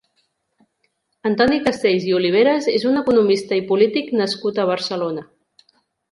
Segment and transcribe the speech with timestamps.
[1.31, 5.27] Antoni Castells i Oliveres és un economista i polític nascut a Barcelona.